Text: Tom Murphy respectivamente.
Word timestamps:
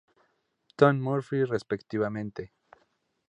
Tom 0.77 0.99
Murphy 0.99 1.43
respectivamente. 1.45 2.51